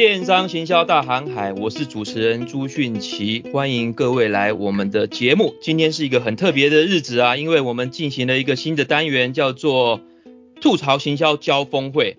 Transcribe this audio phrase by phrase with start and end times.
[0.00, 5.54] 电商行销大航海，我是主持人朱迅奇，欢迎各位来我们的节目。
[5.60, 10.00] 今天是一个很特别的日子啊，因为我们进行了一个新的单元，叫做
[10.62, 12.16] 吐槽行销交锋会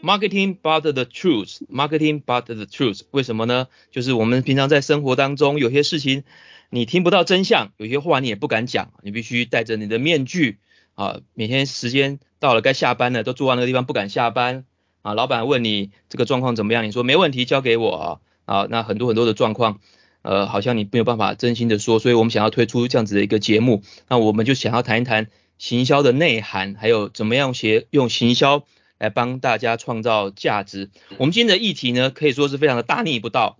[0.00, 3.00] ，Marketing but the truth，Marketing but the truth。
[3.10, 3.66] 为什么呢？
[3.90, 6.22] 就是我们平常在生活当中有些事情
[6.70, 10.58] 你听不到真相，有些话你也不敢讲，你必须戴着你的面具
[10.94, 11.18] 啊。
[11.34, 14.66] 每天时间到了该下班了，都坐在那个地方不敢下班。
[15.04, 16.82] 啊，老板问你这个状况怎么样？
[16.84, 18.06] 你说没问题，交给我啊。
[18.46, 19.80] 啊，那很多很多的状况，
[20.22, 23.82] 呃，好像你没有办法真心的说，所以我们想要推出这样子的一个节目。
[24.08, 28.64] 那我们就想要谈一谈行销的内涵，还有怎么样学用行销
[28.98, 30.90] 来帮大家创造价值。
[31.18, 33.58] 我们今天的议题呢，可以说是非常的大逆不道。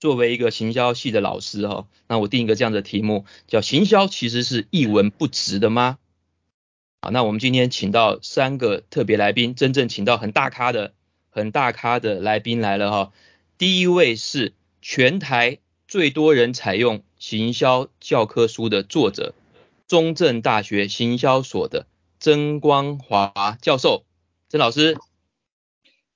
[0.00, 5.98] 作为一个行销系的老师哈，那我定一个这样的题目，叫行销其实是一文不值的吗？
[7.06, 10.92] 好，那我们今天请到三个特别来宾，真正请到很大咖的、
[11.30, 13.12] 很大咖的来宾来了哈。
[13.58, 19.34] 第一位是全台最多人采用行销教科书的作者，
[19.86, 21.86] 中正大学行销所的
[22.18, 24.04] 曾光华教授，
[24.48, 24.96] 曾老师。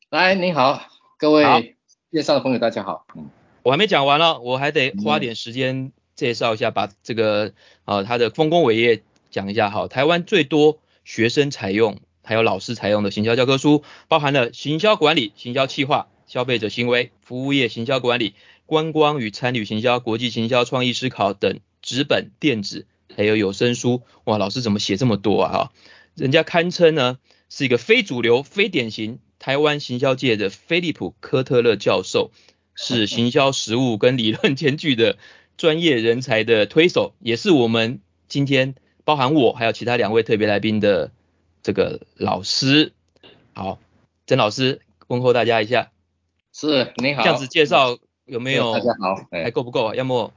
[0.08, 0.88] 来，您好，
[1.18, 1.76] 各位
[2.10, 3.06] 线上的朋友，大家好。
[3.14, 3.30] 嗯，
[3.62, 7.52] 我还没讲完了，我还得花点时间介绍一下，把这个
[7.84, 9.04] 呃他的丰功伟业。
[9.30, 18.34] 讲一下哈，台湾最多学生采用，还有老师采用的行销教科书，包含了行销管理、行销企划、消费者行为、服务业行销管理、
[18.66, 22.86] 观光与餐旅行销、国际行销、创意思考等纸本、电子，
[23.16, 24.02] 还有有声书。
[24.24, 25.52] 哇，老师怎么写这么多啊？
[25.52, 25.72] 哈，
[26.14, 32.30] 人家堪称呢是一个非主流、非典型台湾行销界的菲利普科特勒教授，
[32.74, 35.18] 是行销实务跟理论兼具的
[35.56, 38.74] 专业人才的推手，也是我们今天。
[39.04, 41.10] 包含我还有其他两位特别来宾的
[41.62, 42.92] 这个老师，
[43.54, 43.78] 好，
[44.26, 45.90] 曾老师问候大家一下。
[46.52, 47.22] 是，你好。
[47.22, 48.72] 这样子介绍有没有？
[48.72, 49.26] 大家好。
[49.30, 49.94] 还够不够啊？
[49.94, 50.32] 要么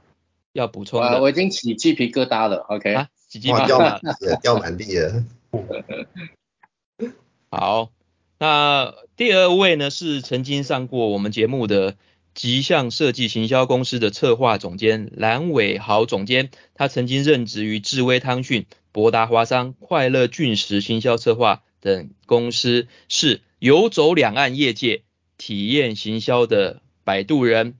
[0.52, 1.06] 要补充的。
[1.08, 2.58] 啊，我已经起鸡皮疙瘩了。
[2.68, 2.94] OK。
[2.94, 4.40] 啊，起鸡皮疙瘩。
[4.40, 5.24] 掉满地了。
[7.50, 7.90] 好，
[8.38, 11.96] 那第二位呢是曾经上过我们节目的。
[12.34, 25.02] 吉象设计行销公司的策划总监蓝伟豪总监，他曾经任职于智威汤讯、博达华商、快乐俊时行销策划等公司，是游走两岸业界
[25.38, 27.74] 体验行销的摆渡人。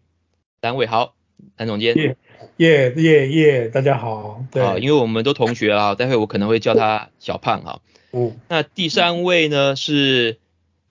[0.61, 1.17] 蓝伟豪，
[1.57, 1.97] 蓝总监。
[1.97, 2.17] 耶
[2.59, 4.45] 耶耶耶，大家好。
[4.53, 4.63] 对。
[4.63, 7.81] 好，因为我们都同学啊，待会我可能会叫他小胖哈。
[8.13, 8.39] 嗯。
[8.49, 10.39] 那第三位呢是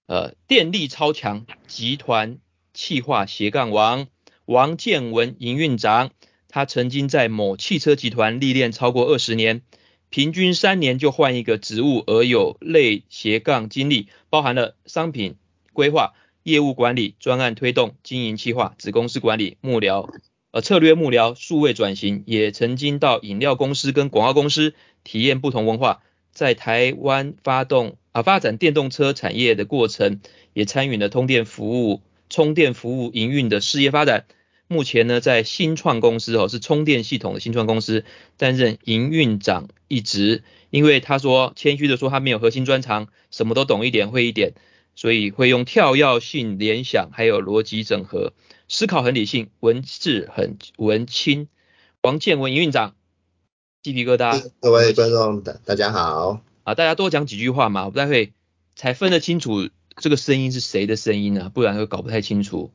[0.05, 2.39] 呃电力超强集团。
[2.73, 4.07] 企划斜杠王
[4.45, 6.11] 王建文营运长，
[6.49, 9.61] 他曾经在某汽车集团历练超过二十年，
[10.09, 15.35] 平均三年就换一个职务，而有类斜杠经历，包含了商品
[15.71, 16.13] 规划、
[16.43, 20.09] 业务管理、专案推动、经营企划、子公司管理、幕僚、
[20.51, 24.73] 呃策略幕僚、数位转型，也曾经到饮料公司跟广告公司
[25.03, 26.01] 体验不同文化，
[26.31, 30.19] 在台湾发动啊发展电动车产业的过程，
[30.53, 32.01] 也参与了通电服务。
[32.33, 34.25] 充电服务营运的事业发展，
[34.67, 38.05] 目前呢在新创公司哦，是充电系统的新创公司
[38.37, 44.53] 担任营运长一职，因为他说谦虚的说他没有核心专长，什么都懂一点会一点，
[44.95, 48.33] 所以会用跳跃性联想还有逻辑整合，
[48.67, 51.49] 思考很理性，文字很文青。
[52.01, 52.95] 王建文营运长，
[53.83, 54.49] 鸡皮疙瘩。
[54.59, 56.41] 各位观众大大家好。
[56.63, 58.33] 啊，大家多讲几句话嘛，我不太会
[58.75, 59.69] 才分得清楚。
[59.97, 61.51] 这个声音是谁的声音呢？
[61.53, 62.71] 不然会搞不太清楚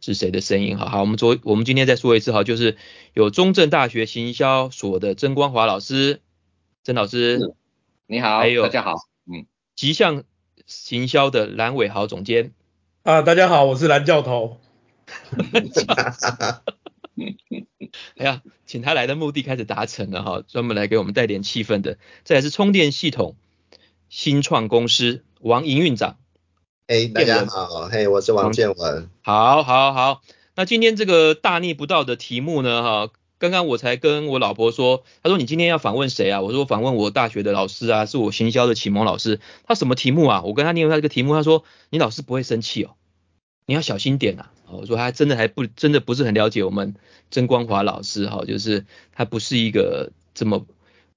[0.00, 0.78] 是谁的声音。
[0.78, 2.76] 好好，我们昨我们今天再说一次哈，就是
[3.12, 6.20] 有中正大学行销所的曾光华老师，
[6.84, 7.54] 曾老师，
[8.06, 8.94] 你好，还有大家好，
[9.26, 10.24] 嗯，吉象
[10.66, 12.52] 行销的蓝伟豪总监，
[13.02, 14.58] 啊，大家好，我是蓝教头。
[18.16, 21.98] 哎呀，请他来的目的开始达成了哈，专门来给我们带点气氛的。
[22.22, 23.34] 再来是充电系统
[24.08, 26.16] 新创公司王营运长。
[26.90, 29.08] 嘿，hey, 大家好，嘿，hey, 我是王建文。
[29.22, 30.22] 好，好，好，
[30.56, 36.40] 那今天这个大逆不道的题目呢，哈，刚刚我才跟我老婆说，她说你今天要访问谁啊？
[36.40, 39.38] 我说访问我大学的老师啊，是我行销的启蒙老师。
[39.68, 40.42] 他什么题目啊？
[40.42, 42.96] 我跟他念他这个题目，他说你老师不会生气哦，
[43.66, 44.50] 你要小心点啊。
[44.68, 46.96] 我说他真的还不真的不是很了解我们
[47.30, 48.84] 曾光华老师哈，就是
[49.14, 50.66] 他不是一个这么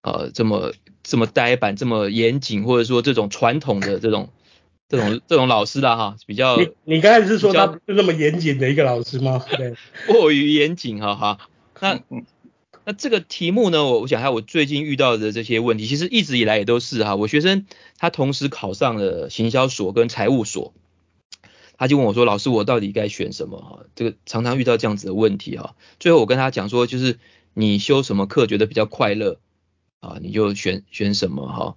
[0.04, 0.72] 呃这么
[1.02, 4.30] 这么呆板、这么严谨，或者说这种传统的这种。
[4.90, 9.44] 这种这种老师的哈，比较你你刚才是说他不是那么严谨的一个老师吗？
[9.58, 9.76] 对，
[10.08, 11.40] 过于严谨哈哈。
[11.80, 12.00] 那
[12.86, 17.16] 那这个题目呢，我我想一下，我最近遇到的这些问题，其实一直以来也都是哈。
[17.16, 17.66] 我学生
[17.98, 20.74] 他同时考上了行销所跟财务所，
[21.78, 25.76] 他就问我说：“老师，我到底该选什么？”哈，这个常常遇到这样子的问题哈。
[26.00, 27.20] 最后我跟他讲说，就是
[27.54, 29.40] 你修什么课觉得比较快乐
[30.02, 31.76] 啊，你就选选什么哈。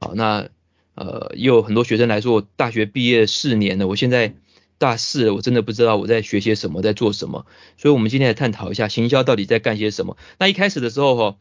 [0.00, 0.48] 好，那
[0.96, 4.34] 呃也有很多学生来说，我大学毕业四年了，我现在
[4.78, 7.46] 大四了，我真的不知道我在学些什么，在做什么。
[7.76, 10.16] 所以我们今天来探讨一下行销到底在干些什么。
[10.40, 11.36] 那一开始的时候哈，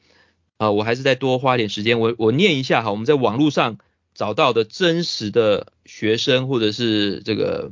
[0.58, 3.80] 啊，我还是再多花点时间，我我念一下哈，我们在网络上
[4.14, 7.72] 找到的真实的学生或者是这个。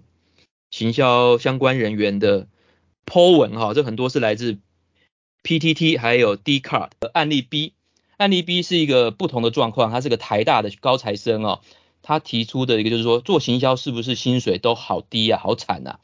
[0.75, 2.47] 行销相关人员的
[3.05, 4.57] po 文哈，这很多是来自
[5.43, 7.73] PTT 还有 Dcard 的案例 B。
[8.17, 11.61] 案例 B 是一个不同的状况，他是个台大的高材生哦，
[12.01, 15.99] 他提出的一个就是说，做行销是不是薪水都好低啊，好惨呐？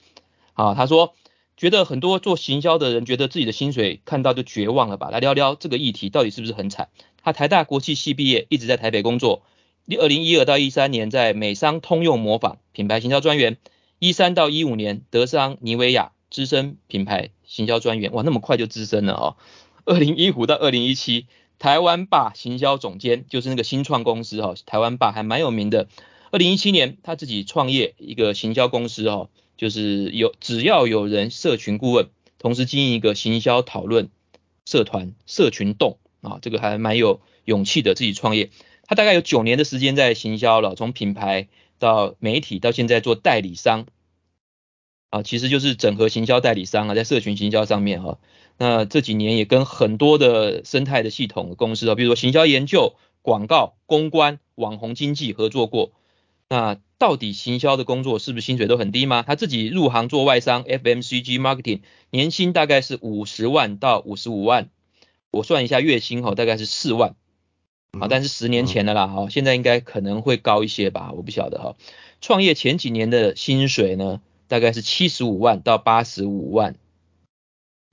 [0.54, 1.14] 啊，他说
[1.56, 5.10] 觉得很多做行销的人觉得自己的薪水看到就绝望了吧？
[5.10, 6.90] 来聊聊这个议题到底是不是很惨？
[7.22, 9.44] 他台大国际系毕业，一直在台北工作，
[10.00, 13.58] 二零一二到一三年在美商通用模仿品牌行销专员。
[14.00, 19.36] 一三到一五年，德商妮维雅资深品牌行销专员，哇，那么快就资深了哦。
[19.84, 21.26] 二零一五到二零一七，
[21.60, 25.88] 台湾霸行销总监，就是那个新创公司哈，台湾霸还蛮有名的。
[26.32, 32.10] 二零一七年，他自己创业一个行销公司哈，就是有只要有人社群顾问，
[32.40, 34.10] 同时经营一个行销讨论
[34.66, 38.50] 社团社群动啊，这个还蛮有勇气的，自己创业。
[38.88, 41.48] 他大概有九年的时间在行销了，从品牌。
[41.80, 43.86] 到媒体到现在做代理商
[45.12, 48.18] 啊，其实就是整合行销代理商啊，在社群行销上面哈。
[48.60, 55.94] 那这几年也跟很多的生态的系统的公司啊，比如说行销研究、广告、公关、网红经济合作过。
[56.50, 59.24] 那到底行销的工作是不是薪水都很低吗？
[59.26, 61.80] 他自己入行做外商 FMCG marketing，
[62.12, 64.70] 年薪大概是五十万到五十五万，
[65.32, 67.16] 我算一下月薪哈，大概是四万。
[68.00, 71.76] 啊，但是十年前的啦，哈，现在应该可能会高一些吧，我不晓得哈。
[72.22, 76.76] 创业前几年的薪水呢，大概是七十五万到八十五万，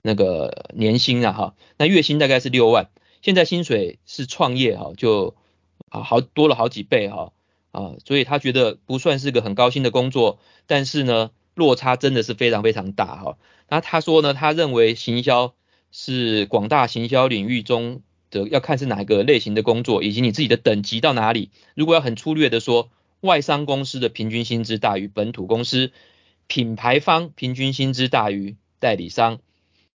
[0.07, 2.89] 那个年薪啊，哈，那月薪大概是六万。
[3.21, 5.35] 现在薪水是创业哈，就
[5.89, 7.33] 啊好多了好几倍哈，
[7.71, 13.37] 啊，所以他觉得不算是个很高薪的工作，但是呢，落差真的是非常非常大哈。
[13.69, 15.53] 那他说呢，他认为行销
[15.91, 18.01] 是广大行销领域中。
[18.29, 21.49] 的要看是哪一个类型的工作，以及你自己的等级到哪里。
[21.75, 22.89] 如果要很粗略的说，
[23.21, 25.93] 外商公司的平均薪资大于本土公司，
[26.47, 29.39] 品牌方平均薪资大于代理商。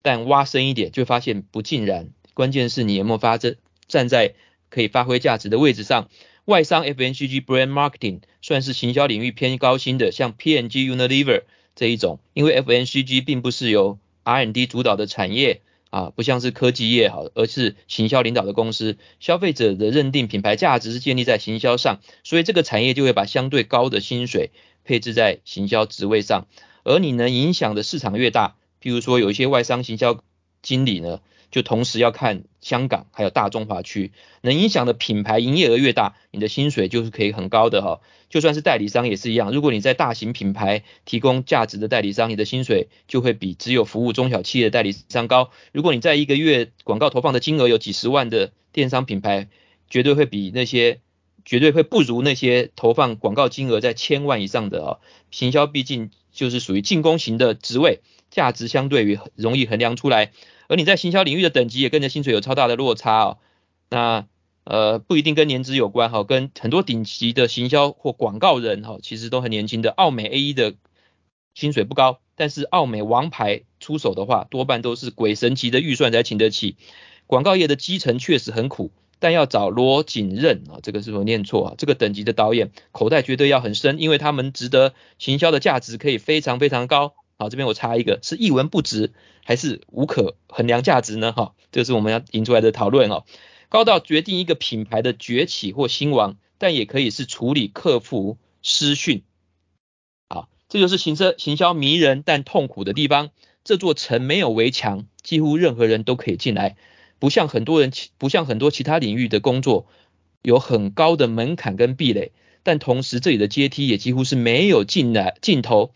[0.02, 2.10] 但挖深一点，就发现不尽然。
[2.34, 3.56] 关键是你有没有发这
[3.88, 4.36] 站在
[4.70, 6.10] 可以发挥价值的位置上。
[6.46, 11.44] 外商 FNCG Brand Marketing 算是行销领域偏高薪的，像 PNG Unilever
[11.76, 15.62] 这一种，因为 FNCG 并不是由 R&D 主导的产业。
[15.90, 24.52] 啊，不像是科技业好，而是行销领导的公司，消费者的认定品牌价值是建立在行销上，所以这个产业就会把相对高的薪水
[24.84, 26.46] 配置在行销职位上，
[26.84, 30.22] 而你能影响的市场越大，譬如说有一些外商行销
[30.62, 31.20] 经理呢。
[31.50, 38.02] 就同时要看香港还有大中华区，能影响的品牌营业额越大，你的薪水就是可以很高的哈。
[38.30, 45.50] 就算是代理商也是一样，如果你在大型品牌提供价值的代理商，你的薪水就会比只有服务中小企业代理商高。
[45.72, 49.48] 如果你在一个月广告投放的金额有几十万的电商品牌，
[49.90, 51.00] 绝对会比那些
[51.46, 54.98] 绝对会不如那些投放广告金额在千万以上的啊。
[55.32, 58.02] 行销毕竟就是属于进攻型的职位，
[58.38, 60.32] 价值相对于容易衡量出来。
[60.68, 63.38] 而你在行销领域的等级也跟着薪水有超大的落差哦，
[63.90, 64.28] 那
[64.64, 69.90] 呃不一定跟年资有关哈，跟很多顶级的行销或广告人哈，其实都很年轻的。
[69.90, 70.76] 奥美 A1 的
[71.56, 76.76] 薪水不高，但是奥美王牌出手的话，多半都是鬼神级的预算才请得起。
[77.26, 81.76] 广告业的基层确实很苦，但要找罗景任啊，这个是否念错啊？
[81.80, 87.16] 这个等级的导演口袋绝对要很深，因为他们值得行销的价值可以非常非常高。
[87.40, 89.14] 好，这边我插一个，是一文不值，
[89.46, 91.32] 还是无可衡量价值呢？
[91.34, 93.26] 哈，这是我们要引出来的讨论哦。
[93.70, 99.24] 高到决定一个品牌的崛起或兴亡，但也可以是处理客服私讯。
[100.30, 103.30] 好，这就是行销行销迷人但痛苦的地方。
[103.64, 106.78] 这座城没有围墙，几乎任何人都可以进来，
[107.20, 109.88] 不像很多人，不像很多其他领域的工作
[110.42, 112.32] 有很高的门槛跟壁垒，
[112.64, 115.94] 但同时这里的阶梯也几乎是没有进来尽头，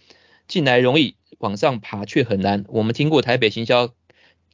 [0.48, 1.16] 进来容易。
[1.40, 2.66] 往上爬却很难。
[2.68, 3.94] 我们听过台北行销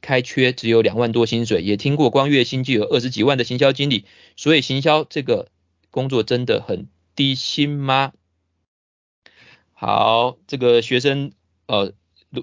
[0.00, 4.04] 开缺只有两万多薪水，也听过光月薪就有二十几万的行销经理。
[4.36, 5.48] 所以行销这个
[5.90, 8.12] 工作真的很低薪吗？
[9.72, 11.32] 好，这个学生
[11.66, 11.92] 呃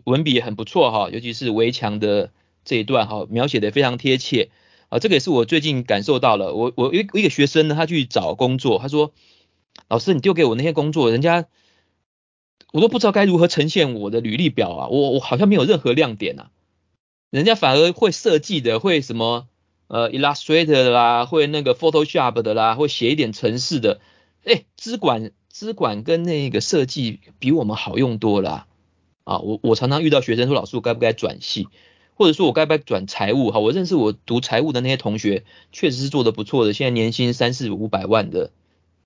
[0.04, 2.32] 文笔也很不错哈，尤其是围墙的
[2.64, 4.50] 这一段哈，描写的非常贴切
[4.90, 5.00] 啊。
[5.00, 6.54] 这个也是我最近感受到了。
[6.54, 9.14] 我我一一个学生呢，他去找工作，他说
[9.90, 11.48] ：“老师，你丢给我那些工作，人家。”
[12.72, 16.52] 我都不知道该如何呈现我的履历表啊，我我好像没有任何亮点啊，
[17.30, 19.48] 人家反而会设计的，会什么
[19.88, 24.00] 呃 Illustrator 的啦，会那个 Photoshop 的啦，会写一点程式的，
[24.44, 28.68] 哎，资管资管跟那个设计比我们好用多了
[29.24, 31.68] 啊，我我常常遇到学生说，老师我该不该转系？
[32.18, 33.52] 或者说我该不该转财务？
[33.52, 35.44] 哈，我认识我读财务的那些同学，
[35.74, 38.52] 确实是做得不错的，现在年薪三四五百万的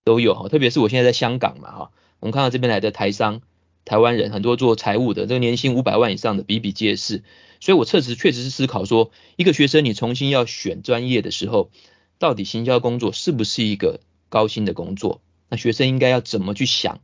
[0.04, 0.48] 都有哈。
[0.48, 3.42] 特别是我现在在香港嘛哈，我们看到这边来的台商、
[3.86, 7.24] 台湾人很多做财务的，这个年薪五百万以上的比比皆是。
[7.62, 11.72] 所以我确实确实是思考说，一个学生你重新要选专业的时候，
[12.18, 14.00] 到底行销工作是不是一个
[14.30, 15.22] 高薪的工作？
[15.50, 17.02] 那学生应该要怎么去想？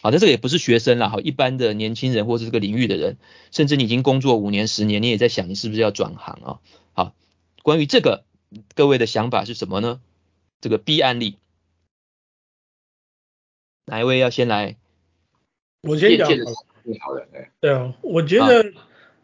[0.00, 3.18] 好，但这个也不是学生啦，好，一般的年轻人或是这个领域的人，
[3.52, 6.58] 甚至你已经工作五年、十年，你也在想你是不是要转行啊？
[6.94, 7.14] 好，
[7.62, 8.24] 关于这个，
[8.74, 10.00] 各位的想法是什么呢？
[10.60, 11.36] 这个 B 案例，
[13.86, 14.76] 哪一位要先来？
[15.82, 16.28] 我先讲。
[17.00, 17.48] 好的，对。
[17.60, 18.72] 对啊，我觉得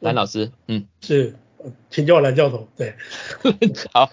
[0.00, 1.34] 蓝老师，嗯，是，
[1.90, 2.68] 请叫我蓝教头。
[2.76, 2.94] 对，
[3.92, 4.10] 好，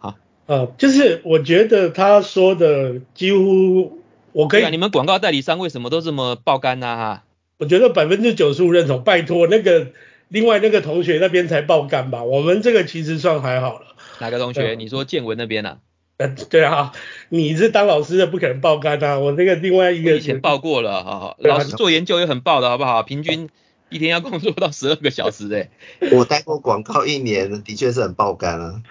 [0.00, 0.14] 好，
[0.46, 3.98] 呃，就是我觉得他说的几乎。
[4.32, 6.86] 我可以、啊，你们广告代理商为什么都这么爆肝呢？
[6.96, 7.24] 哈，
[7.58, 9.02] 我觉得百分之九十五认同。
[9.02, 9.88] 拜托，那个
[10.28, 12.22] 另外那个同学那边才爆肝吧？
[12.22, 13.96] 我们这个其实算还好了。
[14.20, 14.74] 哪个同学？
[14.74, 15.78] 你说建文那边啊？
[16.20, 16.92] 呃， 对啊，
[17.30, 19.18] 你是当老师的不可能爆肝啊。
[19.18, 23.02] 我那个另外一个以前爆过了，好好，老师做研究也很爆的好不好？
[23.02, 23.48] 平均
[23.88, 25.70] 一天要工作到十二个小时哎。
[26.12, 28.82] 我待过广告一年，的确是很爆肝啊。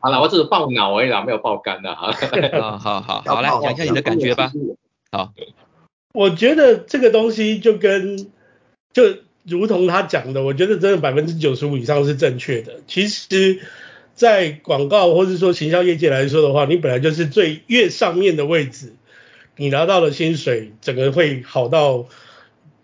[0.00, 2.10] 好了，我只是爆脑而已啦，没有爆肝的哈。
[2.10, 4.50] 好 好好，好来讲一下你的感觉吧。
[5.12, 5.32] 好，
[6.12, 8.30] 我觉得这个东西就跟
[8.92, 9.02] 就
[9.44, 12.80] 如同他讲的，我觉得真的百分之九十五以上是正确的。
[12.88, 13.60] 其实，
[14.18, 18.92] 在广告或者说行销业界来说的话，你本来就是最越上面的位置，
[19.56, 22.06] 你拿到的薪水整个会好到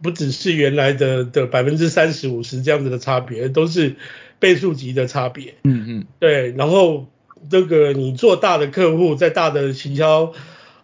[0.00, 3.96] 不只是原来的的百分之三十五十这样子的差别，都是。
[4.40, 7.06] 倍数级的差别，嗯嗯，对，然后
[7.48, 10.32] 这个你做大的客户，在大的行销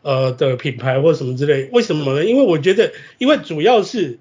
[0.00, 2.24] 呃的品牌或什么之类，为什么呢？
[2.24, 4.18] 因为我觉得，因为主要是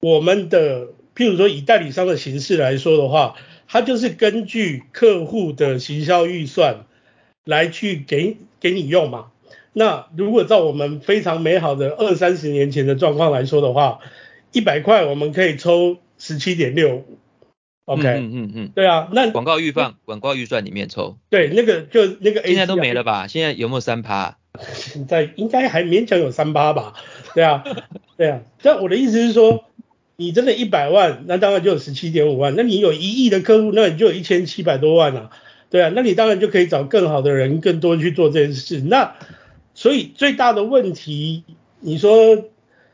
[0.00, 3.36] 我们的，譬如说以代理商的形式来说的话，
[3.72, 6.84] 它就是根据客户的行销预算
[7.46, 9.30] 来去给给你用嘛。
[9.72, 14.00] 那如果照我们非常美好的二三十年前的状况来说的话，
[14.52, 17.02] 一百块我们可以抽十七点六。
[17.86, 23.26] OK，嗯嗯嗯，对啊，那广告预算，广告预算里面抽，对，那个就那个 A，现在都没了吧？
[23.26, 24.36] 现在有没有三趴？
[24.74, 26.92] 现在应该还勉强有三趴吧？
[27.34, 27.64] 对啊，
[28.18, 28.42] 对啊。
[28.60, 29.64] 但我的意思是说，
[30.16, 32.54] 你真的一百万，那当然就有十七点五万。
[32.56, 35.30] 那你有一亿的客户，那你就有一千七百多万啊。
[35.70, 38.80] 对啊，那你当然就可以找更好的人，更多人去做这件事。
[38.80, 39.16] 那
[39.74, 41.44] 所以最大的问题，
[41.80, 42.50] 你说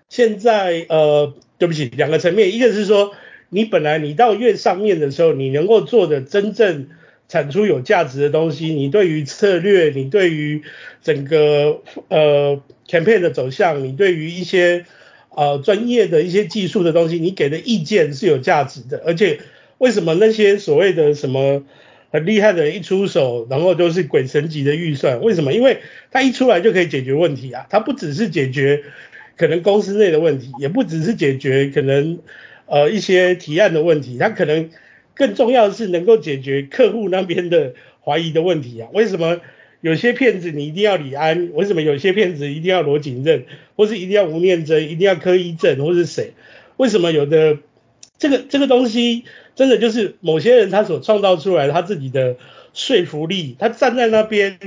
[0.09, 3.13] 现在呃，对不起，两个层面，一个是说。
[3.51, 6.89] 你本来你到越上面的时候，你能够做的真正
[7.29, 10.61] 产出有价值的东西，你对于策略，你对于
[11.03, 14.85] 整个呃 campaign 的走向，你对于一些
[15.31, 19.03] 呃专业的一些技术的东西，你给的意见是有价值的。
[19.07, 19.41] 而且
[19.79, 21.65] 为什么那些所谓的什么
[22.11, 25.21] 很厉害的人一出手，然后都是鬼神级的预算？
[25.23, 25.53] 为什么？
[25.53, 25.79] 因为
[26.11, 28.83] 他一出来就可以解决问题啊，他不只是解决
[29.37, 32.19] 可能公司内的问题，也不只是解决可能。
[32.71, 34.69] 呃，一些提案的问题，它可能
[35.15, 37.73] 更重要的是能够解决客户那边的
[38.05, 38.91] 怀疑的问题啊。
[38.93, 39.41] 为什么
[39.81, 41.51] 有些骗子你一定要李安？
[41.55, 43.45] 为什么有些骗子一定要罗景任，
[43.77, 46.35] 或是一定要吴念真，一定要柯一正，或是谁？
[46.77, 47.59] 为什么有的
[48.19, 52.37] 这个这个东西真的就是某些人他所创造出来他自己的
[52.75, 53.57] 说服力？
[53.59, 54.59] 他站在那边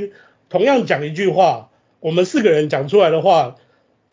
[0.49, 3.57] 同样讲一句话，我们四个人讲出来的话。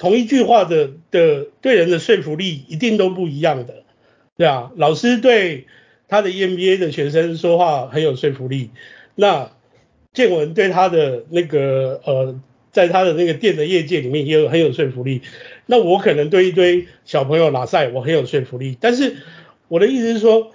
[0.00, 3.82] 同一句话的的对人的说服力一定都不一样的，
[4.36, 5.66] 对啊，老师对
[6.06, 8.70] 他的 EMBA 的学生说话很有说服力，
[9.16, 9.50] 那
[10.12, 12.40] 建文对他的那个呃，
[12.72, 15.22] 在他的那个店的业界里面也有很有说服力，
[15.66, 19.16] 那我可能对一堆小朋友拉赛我很有说服力，但是
[19.68, 20.52] 我的意思是说，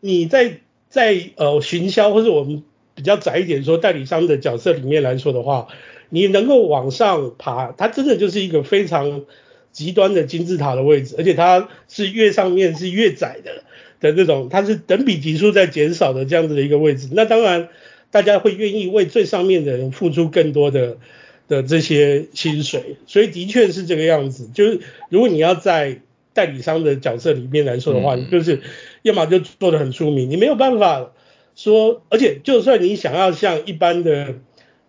[0.00, 2.62] 你在在呃行销或者我们
[2.94, 5.68] 比较窄一点说代理商的角色里面来说的话。
[6.14, 9.24] 你能够往上爬，它真的就是一个非常
[9.70, 13.64] 极端的金字塔的位置，而且它是越上面是越窄的
[13.98, 17.08] 的这种，它是等比级数在减少的这样子的一个位置。
[17.12, 17.70] 那当然，
[18.12, 20.98] 大家会愿意为最上面的人付出更多的
[21.48, 24.48] 的这些薪水，所以的确是这个样子。
[24.54, 26.00] 就是如果你要在
[26.32, 28.60] 代理商的角色里面来说的话，你就是
[29.02, 31.10] 要么就做得很出名，你没有办法
[31.56, 34.36] 说，而且就算你想要像一般的。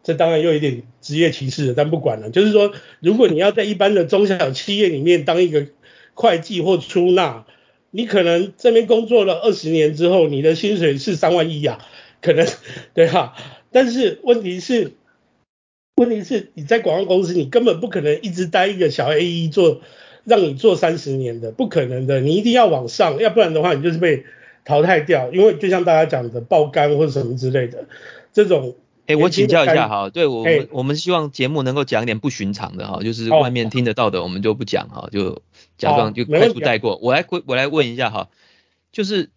[0.06, 2.30] 这当然又有一点职业歧视了，但不管了。
[2.30, 5.68] 就是说，如果你要在一般的中小企业里面当一个
[6.14, 7.46] 会计或出纳，
[7.90, 11.80] 你可能这边工作了二十年之后，你的薪水是三万一啊，
[12.24, 12.48] 可能
[12.94, 13.36] 对哈，
[13.72, 14.94] 但是问题是，
[15.98, 19.82] 问题是你在广告公司，你根本不可能一直待一个小 AE 做，
[20.24, 24.26] 让你做三十年的，不可能的，你一定要往上，要不然的话，你就是被
[24.64, 27.86] 淘汰掉，因为就像大家讲的爆肝或者什么之类的
[28.32, 28.76] 这种。
[29.06, 35.42] 哎、欸，我请教一下哈，对我们、欸、我们希望节目能够讲一点不寻常的哈，就是外面听得到的我们就不讲哈，就
[35.78, 36.98] 假装就快速带过。
[37.02, 38.30] 我来我来问一下哈，
[38.94, 39.30] 就是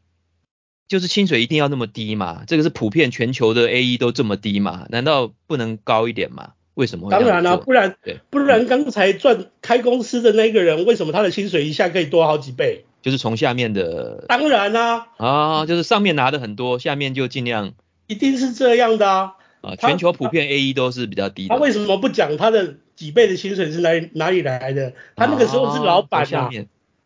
[0.88, 2.44] 就是薪水一定要那么低嘛？
[2.46, 4.86] 这个是普遍全球的 AE 都这么低嘛？
[4.90, 6.52] 难道不能高一点吗？
[6.74, 7.10] 为什么会？
[7.10, 12.84] 当然了、啊，不然对，不然刚才赚开公司的那个人，为什么他的薪水一下可以多好几倍？
[13.02, 14.24] 就是从下面的。
[14.28, 15.26] 当然啦、啊。
[15.26, 17.72] 啊，就是上面拿的很多，下面就尽量。
[18.06, 19.32] 一定是这样的啊。
[19.62, 21.54] 啊，全球普遍 AE 都是比较低的。
[21.54, 24.92] 他为什么不讲他的几倍的薪水是哪哪里来的？
[25.16, 26.50] 他那个时候是老板呐、啊，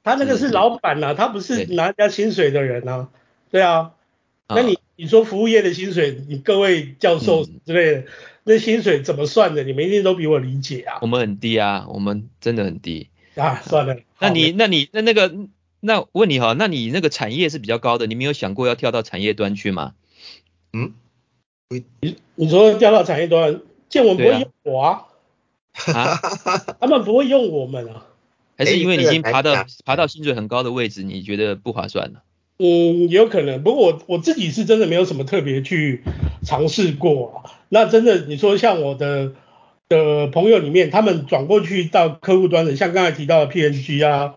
[0.03, 3.09] 他那个是老板呐、啊，他不是拿人家薪水的人啊。
[3.51, 3.93] 对啊，
[4.49, 8.07] 那你你说服务业的薪水，你各位教授之类的，嗯、
[8.45, 9.63] 那薪水怎么算的？
[9.65, 10.99] 你们一定都比我理解啊。
[11.03, 13.61] 我们很低啊，我们真的很低啊。
[13.63, 15.35] 算了，那你那你那那个
[15.81, 19.95] 那问你哈，那你那个产业是比较高的，你没有想过要跳到产业端去吗？
[20.73, 20.95] 嗯。
[22.01, 25.07] 你你说调到产业端，见我们不会用我啊，
[25.95, 26.17] 啊
[26.81, 28.07] 他们不会用我们啊，
[28.59, 32.25] 还是因为你已经爬到爬到薪水很高的位置，你觉得不划算了？
[32.61, 36.03] 嗯，有可能，不过我我自己是真的没有什么特别去
[36.45, 37.57] 尝试过啊。
[37.71, 39.33] 那真的你说像我的
[39.89, 44.35] 的朋友里面，他们转过去到客户端的，像刚才提到的 PNG 啊，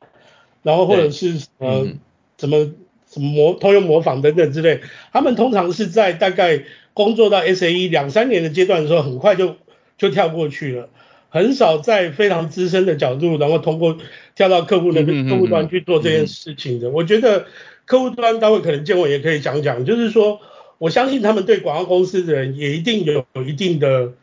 [0.64, 2.00] 然后或者是什么、嗯、
[2.38, 2.72] 什么
[3.08, 4.80] 什么模通用模仿等等之类，
[5.12, 6.64] 他们通常是在大概。
[6.96, 9.56] 工作到 SAE 两三年的阶段的时候，很快就
[9.98, 10.90] 就跳过去了，
[11.30, 13.98] 很少在非常资深的角度，然后通过
[14.36, 16.92] 跳到客户那边客户端去做这件事情的。
[16.92, 17.48] 我觉得
[17.86, 20.42] 客户端待会可能建伟也可以讲讲，就是说
[20.78, 24.14] 我相信他们对广告公司的人也一定有有一定的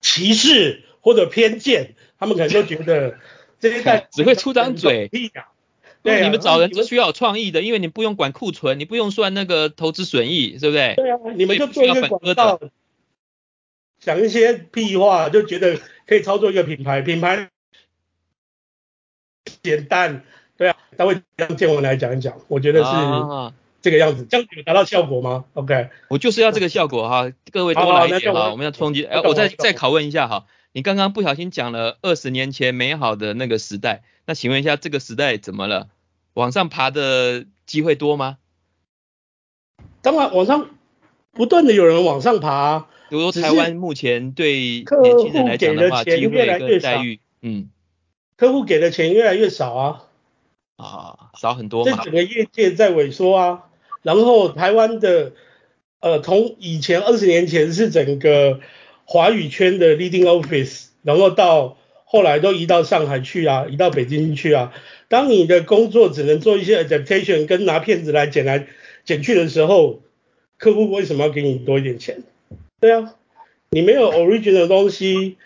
[0.00, 3.18] 歧视或者偏见，他们可能都觉得
[3.60, 5.10] 这些代 只会出张嘴。
[6.00, 10.94] 对、啊，你们找人是需要有创意的，因为你不用管库存，你不用算那个投资损益，对不对？
[10.94, 12.60] 对啊，你们就做一个广告，
[13.98, 17.50] 讲一些屁话，就觉得可以操作一个品牌，品牌
[19.60, 20.24] 简单，
[20.58, 22.90] 对啊，他会让建文来讲一讲，我觉得是
[23.80, 34.02] 这个样子，啊、这样有达到效果吗？OK，我就是要这个效果哈，各位多来一点哈，我们要冲击，哎，我再再拷问一下哈，你刚刚不小心讲了二十年前美好的那个时代。
[34.26, 35.88] 那请问一下，这个时代怎么了？
[36.34, 38.38] 往上爬的机会多吗？
[40.02, 40.70] 当然，往上
[41.32, 42.88] 不断的有人往上爬啊。
[43.08, 47.70] 比如说台湾目前对年轻人来讲的话，机会跟待遇，嗯，
[48.36, 50.04] 客户给的钱越来越少啊。
[50.78, 51.96] 啊，少很多吗？
[51.96, 53.64] 这整个业界在萎缩啊。
[54.02, 55.32] 然后台湾的，
[56.00, 58.60] 呃，从以前二十年前是整个
[59.04, 64.72] 华语圈的 leading office，然后到后来都移到上海去啊，移到北京去啊。
[65.08, 68.68] 当你的工作只能做一些 adaptation，跟拿片子来剪来
[69.04, 70.00] 剪去的时候，
[70.58, 72.22] 客户为什么要给你多一点钱？
[72.80, 73.14] 对啊，
[73.70, 75.36] 你没有 original 的东西，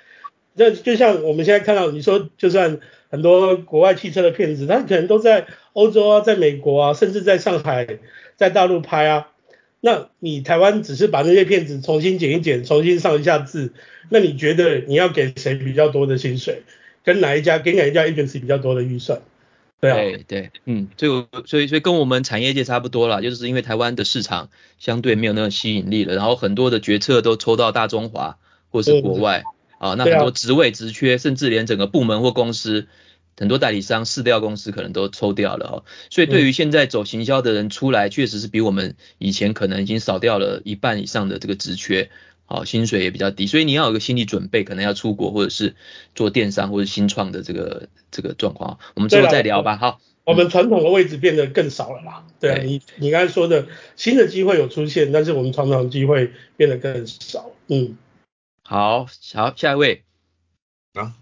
[0.53, 2.81] 那就像我们现在看到，你说就算
[3.12, 7.87] 很多国外汽车的片子，他可能都在欧洲啊，在美国啊，甚至在上海，
[8.37, 9.29] 在大陆拍啊。
[9.81, 13.75] 那你台湾只是把那些片子重新剪一剪，重新上一下字，
[14.09, 16.62] 那你觉得你要给谁比较多的薪水？
[17.05, 19.20] 跟哪一家给哪一家 agency 比较多的预算？
[19.81, 24.48] 对啊，对对，嗯，所以所以所以跟我们产业界差不多啦，就是因为台湾的市场
[24.79, 28.38] 相对没有那种吸引力了，然后很多的决策都抽到大中华
[28.70, 29.42] 或是国外
[29.83, 32.87] 啊，那很多职位职缺，甚至连整个部门或公司。
[33.35, 42.11] 很多代理商、市调公司可能都抽掉了哈，所以对于现在走行销的人出来，确实是比我们以前可能已经少掉了一半以上的这个职缺，
[42.45, 45.75] 好，薪水也比较低，所以你要有个心理准备，可能要出国或者是
[46.14, 49.79] 做电商或者新创的这个这个状况，我们之后再聊吧。
[49.79, 52.27] 好，我们传统的位置变得更少了啦。
[52.38, 53.66] 对你你刚才说的
[53.97, 57.51] 新的机会有出现，但是我们传统的机会变得更少。
[57.66, 57.97] 嗯，
[58.62, 60.05] 好，好，下一位。
[60.94, 61.14] 啊。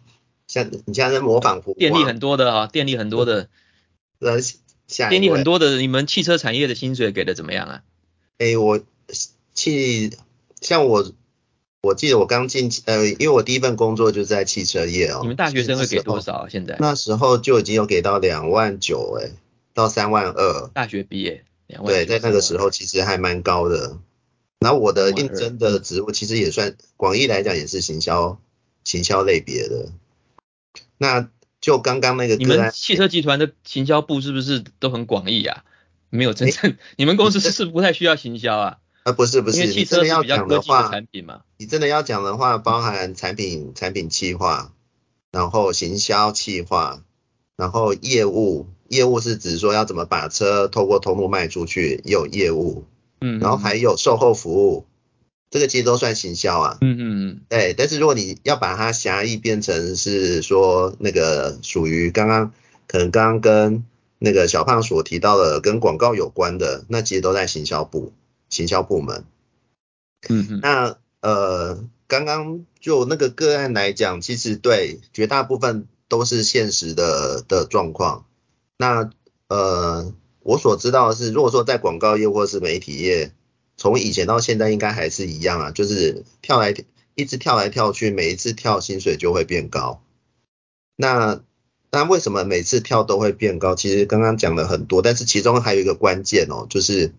[0.47, 3.49] 像你现在在模仿电力很多的啊，电力很多的，
[4.19, 4.39] 呃，
[5.09, 7.83] 电力很多的，你们汽车产业的薪水给的怎么样啊？
[8.39, 8.81] 哎、欸，我
[9.55, 10.11] 汽
[10.61, 11.13] 像我，
[11.83, 15.21] 我记得我刚进呃，因为我第一份工作就是在汽车业哦。
[15.23, 16.49] 你们大学生会给多少啊？
[16.51, 16.77] 现在？
[16.81, 19.31] 那时候就已经有给到两万九哎，
[19.73, 20.67] 到三万二。
[20.75, 21.95] 大学毕业，两万。
[21.95, 23.97] 对，在那个时候其实还蛮高的。
[24.61, 28.41] 然后我的应征的职务其实也算广义来讲也是行销
[28.85, 29.91] 行销类别的。
[30.99, 31.29] 那
[31.61, 35.65] 就刚刚那个，你们汽车集团的行销部是不是都很广义啊？
[36.11, 38.79] 没有真正， 你们公司是不太需要行销啊？
[39.05, 41.43] 啊，不是不是，因为汽车是比较科技的产品嘛。
[41.57, 44.75] 你真的要讲的话，包含产品产品企划，
[45.31, 47.03] 然后行销企划，
[47.57, 52.85] 然后业务，业务是指说要怎么把车透过通路卖出去，也有业务，
[53.21, 54.87] 嗯，然后还有售后服务。
[55.51, 62.53] 这个其实都算行销啊，嗯嗯嗯，对，但是如果你要把它狭义变成是说那个属于刚刚
[62.87, 63.85] 可能刚刚跟
[64.21, 68.13] 那个小胖所提到的跟广告有关的，那其实都在行销部、
[68.49, 69.25] 行销部门。
[70.29, 78.25] 嗯嗯，那呃刚刚就那个个案来讲，其实对绝大部分都是现实的的状况。
[78.77, 79.11] 那
[79.49, 83.33] 呃我所知道的是，如果说在广告业或是媒体业。
[83.83, 86.75] 从以前到现在应该还是一样啊，就是跳来
[87.15, 90.03] 一直跳来跳去，每一次跳薪水就会变高。
[90.97, 91.41] 那
[91.91, 93.75] 那为什么每次跳都会变高？
[93.75, 97.15] 其实刚刚讲了很多，但是其中还有一个关键哦，就是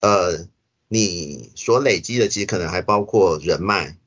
[0.00, 0.48] 呃
[0.88, 3.98] 你所累积的其实可能还包括人脉，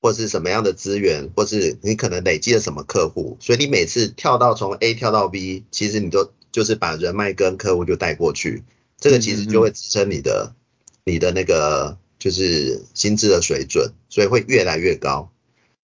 [0.00, 8.62] 或是什么样的资源，或是你可能累积了什么客户，所以你每次跳到从 A 跳到 B，其实你都就是把人脉跟客户就带过去。
[8.98, 15.32] 这个其实就会支撑你的、嗯、你的那个就是薪资的水准，所以会越来越高。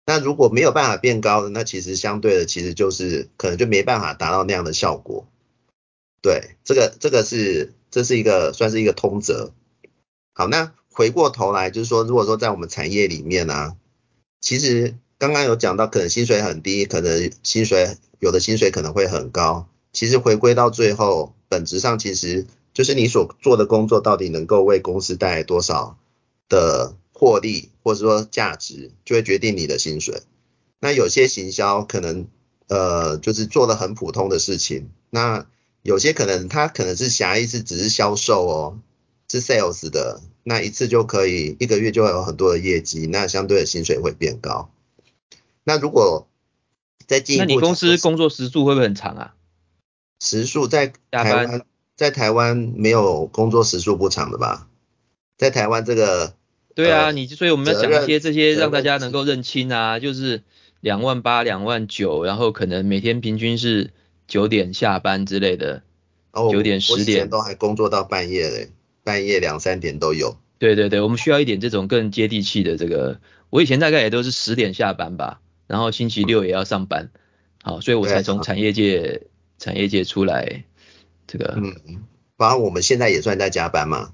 [0.05, 5.27] 那如果没有办法变高的，那其实相对的其实就是可能就没办法达到那样的效果。
[6.21, 9.53] 对，这个这个是这是一个算是一个通则。
[10.35, 13.77] 好，那回过头来就是说，如果说在我们产业里面呢、啊，
[14.41, 19.69] 其实刚刚有讲到，可能薪水很低，可能薪水有的薪水可能会很高。
[19.97, 22.47] 其实回归到最后，本质上其实。
[22.77, 25.97] 就是你所做的工作到底能够为公司带来多少
[26.47, 30.21] 的获利，或者说价值，就会决定你的薪水。
[30.79, 32.27] 那有些行销可能
[32.69, 35.47] 呃就是做的很普通的事情，那
[35.81, 38.79] 有些可能他可能是狭义是只是销售哦，
[39.31, 44.71] 是 sales 的，那一次就可以一个月就会有很多的业绩，那相对的薪水会变高。
[45.65, 46.29] 那如果
[47.07, 49.35] 再进一步，那你公司工作时数会不会很长啊？
[50.21, 51.63] 时数在台湾。
[51.97, 54.69] 在台湾没有工作时数不长的吧？
[55.39, 56.35] 在台湾这个，
[56.75, 60.43] 对啊，呃、你所以我们要讲一些这些让大家能够认清啊，就是
[60.83, 63.93] 两万八、两万九，然后可能每天平均是
[64.29, 65.85] 九点下班之类的，
[66.53, 68.71] 九点十点都还工作到半夜嘞，
[69.03, 70.37] 半夜两三点都有。
[70.59, 73.19] 对对对，我们需要一点这种更接地气的这个。
[73.49, 77.09] 我以前大概也都是十点下班吧，然后星期六也要上班，
[77.63, 79.23] 好，所以我才从产业界
[79.59, 80.65] 产业界出来。
[81.27, 82.05] 这个嗯，
[82.37, 84.13] 反正我们现在也算在加班嘛。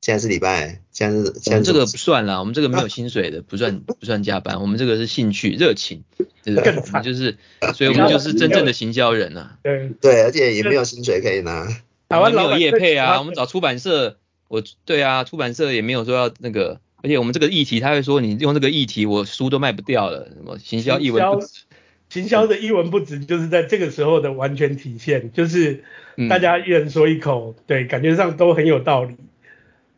[0.00, 4.60] 现在是礼拜，现在是现在这个不算啦，我们这个没有薪水的，不算不算加班。
[4.60, 6.04] 我们这个是兴趣热情，
[6.44, 6.76] 对不对？
[6.76, 7.36] 我们就是，
[7.74, 9.58] 所以我们就是真正的行销人啊。
[9.64, 11.66] 对对，而且也没有薪水可以拿。
[12.08, 21.64] 台湾没有业配啊，我们找出版社，我对啊，出版社也没有说要那个，而且我们这个议题，他会说你用这个议题，我书都卖不掉了，什么行销一文不值。
[22.08, 25.84] 行销的一文不值，就是在这个时候的完全体现，就是
[26.28, 29.16] 大家一人说一口，嗯、对，感觉上都很有道理。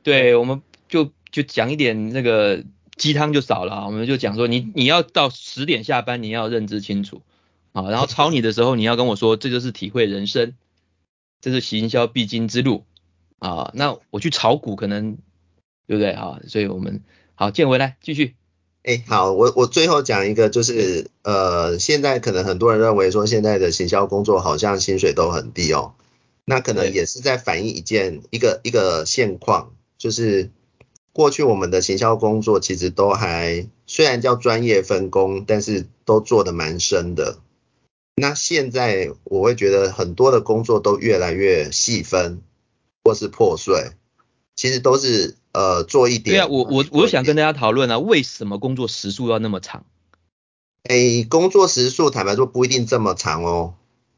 [0.02, 2.64] 对，我们就就讲一点那个
[2.96, 7.22] 鸡汤就少了，我们就讲说你你要到十点下班，你要认知清楚
[7.72, 10.54] 啊，然后抄你的时候，你要跟我说这就是体会人生，
[11.40, 12.84] 这是行销必经之路
[13.38, 13.70] 啊。
[13.74, 15.16] 那我去炒股可能
[15.86, 16.40] 对不对啊？
[16.48, 17.02] 所以我们
[17.36, 18.34] 好，建伟来继续。
[18.82, 25.92] 哎，好，我我最后讲一个，就是呃，现在可能很多人认为说现在的行销工作好像薪水都很低哦，
[26.46, 30.50] 那可能也是在反映一件一个一个现况，就是
[31.12, 37.38] 过去我们的行销工作其实都还虽然叫专业分工，但是都做的蛮深的。
[38.16, 42.40] 那现在我会觉得很多的工作都越来越细分
[43.04, 43.90] 或是破碎，
[44.60, 45.36] 其实都是。
[45.52, 46.36] 呃，做一点。
[46.36, 49.84] 对啊，我我我想跟大家讨论啊，为什么工作时数要那么长？
[50.84, 53.74] 诶，工作时数坦白说不一定这么长哦。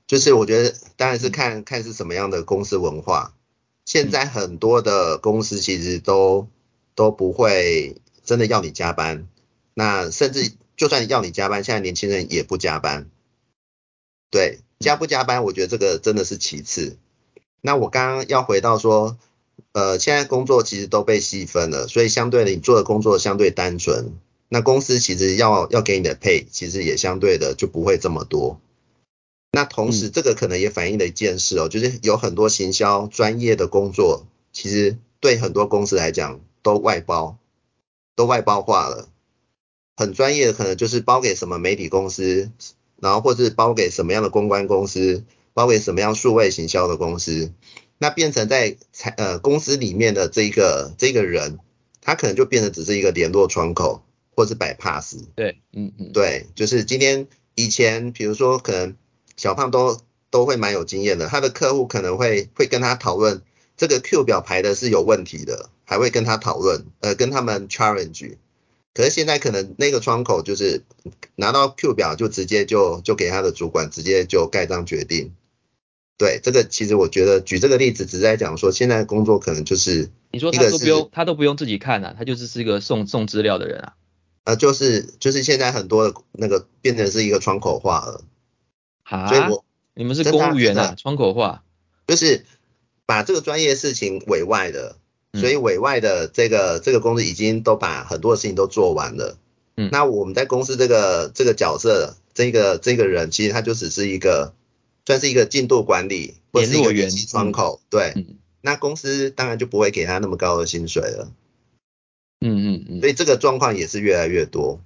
[0.07, 3.33] 就是我觉得当然是看看是什么样的公司文化。
[3.87, 6.49] 现在很多的公司其实都
[6.95, 9.27] 都不会真的要你加班。
[9.73, 13.09] 那甚至就算要你加班，现在年轻人也不加班。
[14.31, 16.99] 对，加不加班，我觉得这个真的是其次。
[17.63, 19.17] 那我刚刚要回到说。
[19.73, 24.13] 呃，现在工作其实都被细分了，所以相对的，你做的工作相对单纯，
[24.49, 28.61] 那公司其实要要给你的 pay，其实也相对的就不会这么多。
[29.51, 37.37] 那同时，这个可能也反映了一件事哦，就是有很多行销专业的工作，其实对很多公司来讲都外包，
[38.17, 39.09] 都外包化了。
[39.95, 42.51] 很专业的可能就是包给什么媒体公司，
[42.97, 47.53] 然后或是包给什么样的公关公司，包给什么样数位行销的公司，
[48.03, 51.61] 那变成在财呃公司里面的这个这个人，
[52.01, 54.03] 他可能就变成只是一个联络窗口，
[54.35, 55.17] 或是摆 pass。
[55.37, 58.97] 对，嗯嗯，对，就是今天以前比如说可能
[59.37, 63.41] 小胖都都会蛮有经验的，他的客户可能会会跟他讨论
[63.77, 68.35] 这个 Q 表排的是有问题的，还会跟他讨论，呃，跟他们 challenge。
[68.95, 70.83] 可是现在可能那个窗口就是
[71.37, 75.33] 拿到 Q 表就直接就就给他的主管直接就盖章决定。
[76.19, 83.95] 对，这个其实我觉得举这个例子只是在讲说，现在工作可能就是你说他都不用他都不用自己看啊，他就是是一个送送资料的人啊。
[84.45, 88.25] 呃，就是就是现在很多的那个变成是一个窗口化了。
[89.05, 89.27] 啊？
[89.29, 90.95] 所以我你们是公务员啊？
[90.97, 91.63] 窗口化
[92.07, 92.45] 就是
[93.07, 94.97] 把这个专业事情委外的。
[95.35, 99.39] 所以委外的这个这个公司已经都把很多的事情都做完了。
[99.79, 104.53] 嗯，那我们在公司这个这个角色，这个这个人其实他就只是一个
[105.07, 107.81] 算是一个进度管理或者是一个联系窗口。
[107.83, 111.33] 嗯、对、嗯，那公司当然就不会给他那么高的薪水了。
[112.41, 113.01] 嗯嗯嗯。
[113.01, 114.81] 所以这个状况也是越来越多。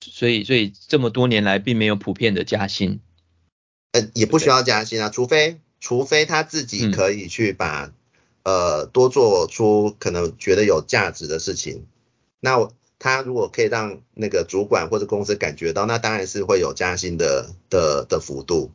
[0.00, 3.00] 所以所以这么多年来并没有普遍的加薪。
[3.92, 7.94] 呃，也不需要加薪啊，除非除非他自己可以去把、嗯。
[8.44, 11.86] 呃，多做出可能觉得有价值的事情，
[12.40, 18.70] 那他如果可以让那个主管或者公司感觉到，那当然是会有加薪的的的幅度。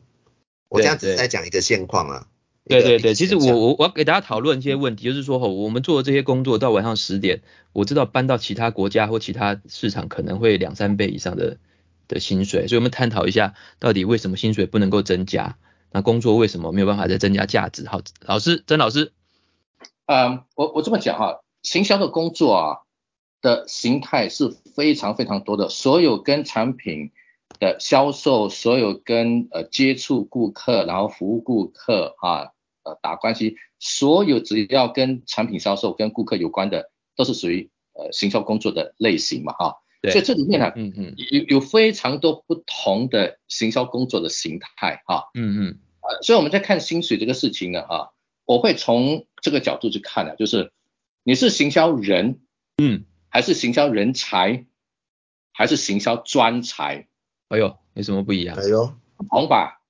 [0.70, 2.26] 我这样只是在讲一个现况啊。
[2.64, 11.58] 对对对，其实我我我要给大家讨论一些问题，就是说我们做的这些工作到晚上十点，我知道搬到其他国家或其他市场可能会两三倍以上的
[12.06, 15.56] 的薪水，所以我们探讨一下，到底为什么薪水不能够增加？
[15.90, 17.84] 那工作为什么没有办法再增加价值？
[17.88, 19.12] 好，老师，曾老师。
[20.06, 22.76] 嗯，我我这么讲哈，行销的工作啊
[23.42, 27.10] 的形态是非常非常多的，所有跟产品
[27.60, 32.50] 的销售，所有跟呃接触顾客，然后服务顾客啊，
[32.82, 39.76] 呃打关系，所有只要跟产品销售跟顾客有关的，都是属于呃行销工作的类型嘛哈。
[40.02, 40.10] 对。
[40.10, 45.30] 所以这里面呢，嗯嗯，有有非常多不同的行销工作的形态哈。
[45.34, 45.78] 嗯嗯。
[46.00, 48.08] 呃，所以我们在看薪水这个事情呢啊。
[48.46, 50.72] 我会从这个角度去看的，就是
[51.22, 52.40] 你是行销人，
[52.82, 54.66] 嗯，还是行销人才，
[55.52, 57.06] 还是行销专才？
[57.50, 58.56] 哎呦，有什么不一样？
[58.56, 59.82] 哎呦，不同吧。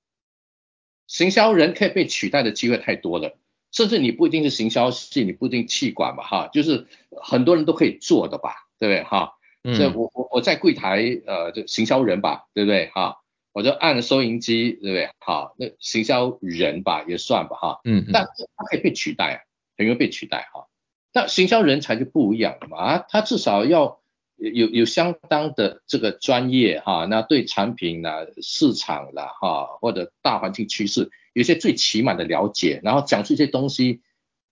[1.06, 3.36] 行销人可以被取代的机会太多了，
[3.70, 6.86] 甚至你不一定是行销系，你不一定企管吧，哈，就是
[7.22, 9.02] 很多人都可以做的吧，对不对？
[9.04, 12.88] 哈，嗯，所以我我我在柜台，呃，就行销人吧，对不对？
[12.94, 13.18] 哈。
[13.52, 15.10] 我就按收银机，对不对？
[15.18, 18.24] 好，那行销人吧也算吧，哈，嗯，但
[18.56, 19.38] 他可以被取代啊，
[19.76, 20.68] 很容易被取代哈。
[21.12, 23.99] 那行销人才就不一样了嘛，啊，他至少要
[24.40, 34.00] 有有相当的这个专业哈，那对产品啦、市场啦哈，或者大环境趋势，有些最起码的了解，然后讲出一些东西，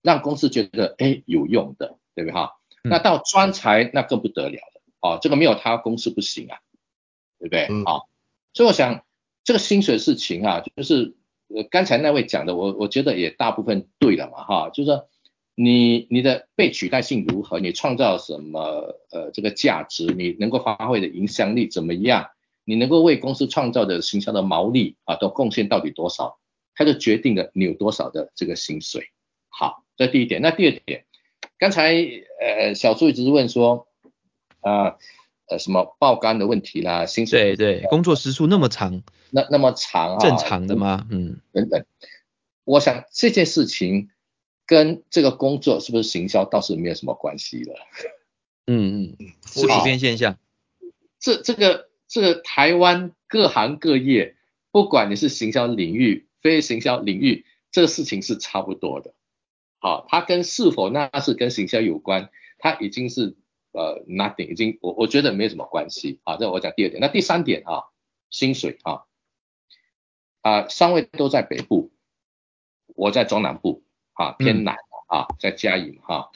[0.02, 2.52] 让公司觉得哎有用的，对不对哈？
[2.82, 6.58] 那到专才那更不得了了，哦，这个没有他公司不行啊，
[7.38, 7.66] 对不对？
[7.70, 8.08] 嗯，好。
[8.54, 9.04] 所以我想
[9.44, 11.16] 这个薪水的事情啊，就是
[11.48, 15.08] 呃刚才那位讲的，我我觉得也大部分对了嘛哈，就是说
[15.60, 18.60] 你你的被取代性如何，你创造什么
[19.10, 22.28] 呃这个价值，你能够发挥的影响力怎么样，
[22.64, 26.38] 你能够为公司创造的行销的毛利啊都贡献到底多少，
[26.74, 29.08] 它就决定了你有多少的这个薪水。
[29.48, 30.40] 好，这第一点。
[30.40, 31.04] 那第二点，
[31.58, 31.92] 刚才
[32.40, 33.88] 呃小朱一直问说
[34.60, 34.84] 啊。
[34.84, 34.98] 呃
[35.50, 41.06] 呃，什么爆肝的问题啦，薪水对对，工作时数那么长，那那么长啊，正常的吗？
[41.10, 41.86] 嗯，等等，
[42.64, 44.10] 我想这件事情
[44.68, 47.74] 跟这个工作是不是行销倒是没有什么关系了。
[48.68, 50.38] 嗯嗯， 是普遍现象。
[51.18, 54.36] 这这个这个台湾各行各业，
[54.70, 59.14] 不管你是行销领域、非行销领域，这个事情是差不多的。
[59.80, 63.34] 好，它跟是否那是跟行销有关，它已经是。
[63.70, 66.38] 呃，nothing 已经我我觉得没什么关系啊。
[66.38, 67.84] 这我讲第二点，那第三点啊，
[68.30, 69.04] 薪水啊，
[70.40, 71.92] 啊，三位都在北部，
[72.96, 73.84] 我在中南部
[74.18, 74.74] 啊，偏南
[75.06, 76.30] 啊，在嘉义哈。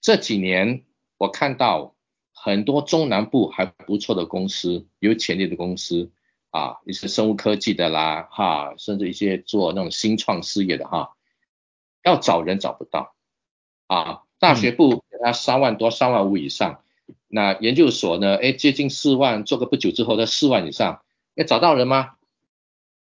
[0.00, 0.84] 这几年
[1.16, 1.96] 我看到
[2.32, 6.12] 很多中南部还不错的公司，有潜力的公司
[6.50, 11.16] 啊，一些生物科技的啦哈，甚至一些做那种新创事业的哈，
[12.04, 13.16] 要找人找不到
[13.88, 14.22] 啊。
[14.38, 16.84] 大学部给他三万多，三万五以上。
[17.26, 18.36] 那研究所呢？
[18.36, 21.02] 哎，接近四万，做个不久之后在四万以上。
[21.34, 22.14] 要找到人吗？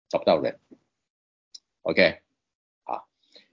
[0.08, 0.60] 找不到人。
[1.82, 2.25] OK，好。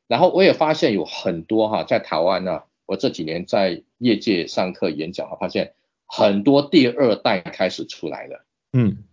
[0.08, 5.74] 然后我也发现有很多哈，在台湾呢，我这几年在业界上课演讲，我发现
[6.06, 8.44] 很多第二代开始出来了。
[8.72, 9.04] 嗯。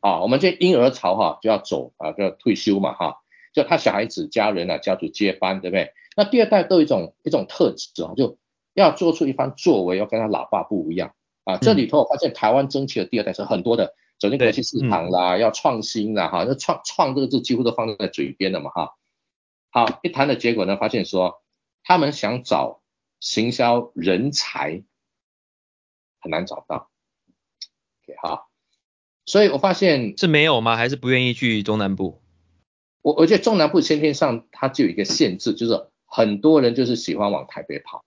[0.00, 3.16] 啊，我们这婴儿潮哈就要走啊，就要退休嘛哈，
[3.52, 5.90] 就他小孩子、家人啊、家族接班，对不对？
[6.16, 8.38] 那第二代都有一种一种特质啊，就
[8.74, 11.56] 要做出一番作为，要跟他老爸不一样啊。
[11.56, 18.94] 这里头我发现台湾争取的第二代是很多的，走进国际市场啦，要创新啦哈，那创创这个字几乎都放在嘴边了嘛哈。
[19.76, 21.42] 好，一谈的结果呢，发现说
[21.84, 22.80] 他们想找
[23.20, 24.82] 行销人才
[26.18, 26.88] 很难找到。
[28.02, 28.48] OK 好。
[29.26, 30.76] 所以我发现是没有吗？
[30.78, 32.22] 还是不愿意去中南部？
[33.02, 38.02] 我我觉得中南部先天上它就有一个限制，就是很多人就是喜欢往台北跑，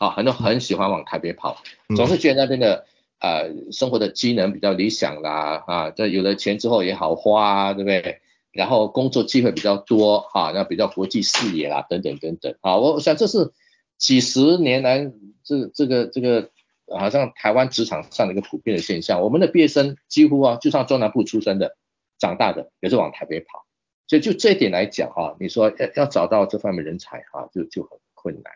[0.00, 1.62] 啊，很多很喜欢往台北跑，
[1.94, 2.84] 总是觉得那边的
[3.20, 8.20] 呃生活的机能比较理想啦，啊，这有了钱之后也好花，对不对？
[8.52, 13.52] 然后工作机会比较多，哈，那比较国际视野啦，等等等等，啊，我想这是
[13.98, 15.10] 几十年来
[15.42, 16.50] 这这个这个。
[16.88, 21.74] 好像台湾职场上的一个普遍的现象，我们的毕业生几乎啊，就像中南部出生的、
[22.18, 23.64] 长大的，也是往台北跑。
[24.08, 28.52] 所以就这一点来讲哈，你说要要找到这方面人才哈，就就很困难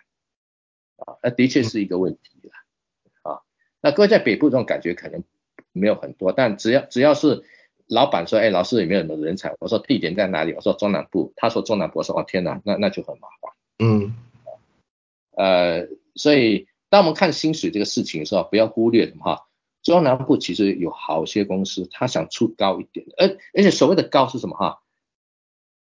[0.96, 1.16] 啊。
[1.22, 2.52] 那的确是一个问题了
[3.22, 3.40] 啊。
[3.80, 5.24] 那各位在北部这种感觉可能
[5.72, 7.42] 没有很多，但只要只要是
[7.88, 9.54] 老板说，哎，老师有没有什么人才？
[9.60, 10.52] 我说地点在哪里？
[10.52, 11.32] 我说中南部。
[11.36, 13.52] 他说中南部，我说哦天哪，那那就很麻烦。
[13.78, 14.14] 嗯。
[15.32, 16.68] 呃，所以。
[16.88, 19.48] 当我们看薪水这个事情的时候，不要忽略哈，
[19.82, 24.80] 中南部其实有好些公司，他想出高一点，而而且所谓的高是什么哈？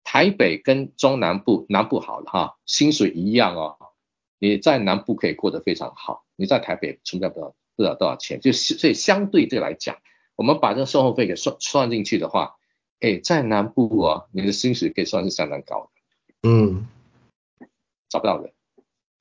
[0.06, 3.76] 台北跟中南部，南部好了哈，薪水一样哦，
[4.40, 9.98] 你在南部可以过得非常好，你在台北存在不了不了多少钱，就所以相对这来讲，
[10.36, 12.56] 我们把这个售后费给算算进去的话，
[13.00, 15.90] 哎，在南部啊，你的薪水可以算是相当高
[16.42, 16.88] 的，嗯，
[18.10, 18.52] 找不到人。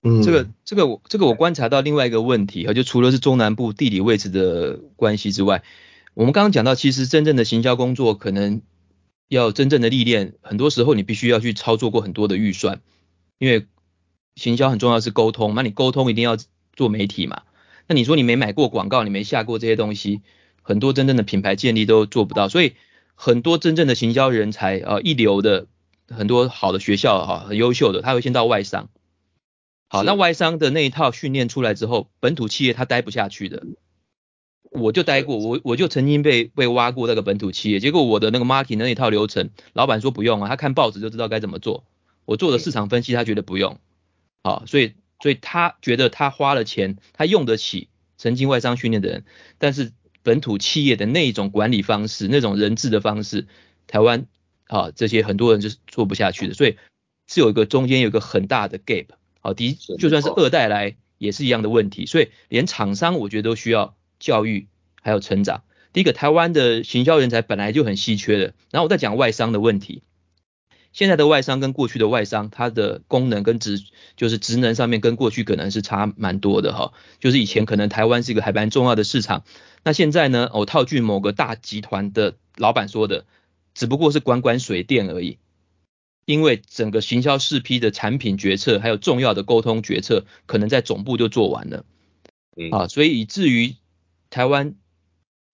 [0.06, 5.62] 嗯，这个这个我这个我观察到另外一个问题啊，就除了是中南部地理位置的关系之外，
[6.12, 8.60] 我们刚刚讲到，其实真正的行销工作可能
[9.28, 12.82] 要真正的历练，很多时候你必须要去操作过很多的预算，
[13.38, 13.66] 因为
[14.36, 16.36] 行销很重要是沟通，那你沟通一定要
[16.74, 17.42] 做媒体嘛，
[17.86, 20.20] 那你说你没买过广告，你没下过这些东西，
[20.64, 22.74] 很多真正的品牌建立都做不到，所以
[23.14, 25.66] 很多真正的行销人才啊，一流的
[26.08, 28.88] 很多好的学校哈，很优秀的，他会先到外商。
[29.88, 33.62] 好，那外商的那一套训练出来之后，本土企业他待不下去的。
[34.70, 41.84] 我就待过，我我就曾经被被挖过那个本土企业，结果我的那个 marketing 的那一套流程，老板说不用啊，他看报纸就知道该怎么做。
[42.24, 43.78] 我做的市场分析，他觉得不用。
[44.42, 49.24] 好，所以所以他觉得他花了钱，他用得起曾经外商训练的人，
[49.58, 49.92] 但是
[50.24, 53.46] 本土企业的那种管理方式，那种人治的方式，
[53.86, 54.26] 台湾
[54.66, 56.76] 啊这些很多人就是做不下去的，所以
[57.28, 59.06] 是有一个中间有一个很大的 gap。
[59.40, 64.66] 好，的就算是二代来也是一样的问题，所以连厂商我觉得都需要教育
[65.00, 65.62] 还有成长。
[65.92, 70.02] 第一个，台湾的行销人才本来就很稀缺的，然后我再讲外商的问题。
[70.94, 73.82] 现在的外商跟过去的外商，它的功能跟职
[74.16, 76.94] 就是职能上面跟过去可能是差蛮多的哈。
[77.18, 79.44] 就是以前可能台湾是一个还蛮重要的市场，
[79.82, 83.26] 那现在呢，我套句某个大集团的老板说的，
[83.74, 85.36] 只不过是管管水电而已。
[86.26, 91.84] 因为整个行销四批的产品决策，还有重要的沟通决策，可能在总部就做完了，
[92.70, 93.74] 啊，所以以至于
[94.30, 94.74] 台湾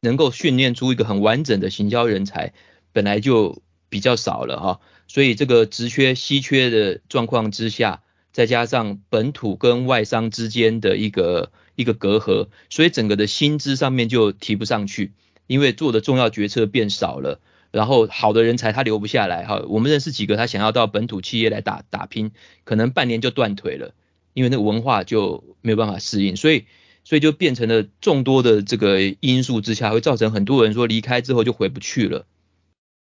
[0.01, 2.53] 能够训练出一个很完整的行销人才，
[2.93, 4.81] 本来就比较少了哈，
[5.13, 15.11] 所以这个职缺稀缺的状况之下，再加上本土跟外商之间的一个一个隔阂，所以整个的薪资上面就提不上去，
[15.49, 17.41] 因为做的重要决策变少了。
[17.73, 22.31] 然后好的人才他留不下来哈，我们认识几个他想要到本土企业来打打拼，
[22.63, 23.93] 可能半年就断腿了，
[24.33, 26.67] 因为那个文化就没有办法适应，所以
[27.03, 32.27] 所以就变成了众多的这个因素之下，会造成很多人说离开之后就回不去了